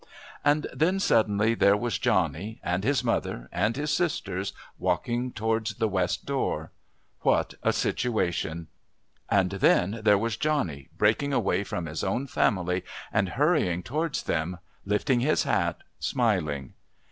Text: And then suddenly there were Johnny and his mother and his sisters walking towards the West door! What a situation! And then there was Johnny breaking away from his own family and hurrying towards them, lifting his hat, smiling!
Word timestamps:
And 0.43 0.65
then 0.73 0.99
suddenly 0.99 1.53
there 1.53 1.77
were 1.77 1.91
Johnny 1.91 2.59
and 2.63 2.83
his 2.83 3.03
mother 3.03 3.47
and 3.51 3.75
his 3.75 3.93
sisters 3.93 4.51
walking 4.79 5.31
towards 5.31 5.75
the 5.75 5.87
West 5.87 6.25
door! 6.25 6.71
What 7.19 7.53
a 7.61 7.71
situation! 7.71 8.65
And 9.29 9.51
then 9.51 9.99
there 10.03 10.17
was 10.17 10.37
Johnny 10.37 10.89
breaking 10.97 11.33
away 11.33 11.63
from 11.63 11.85
his 11.85 12.03
own 12.03 12.25
family 12.25 12.83
and 13.13 13.29
hurrying 13.37 13.83
towards 13.83 14.23
them, 14.23 14.57
lifting 14.85 15.19
his 15.19 15.43
hat, 15.43 15.83
smiling! 15.99 16.73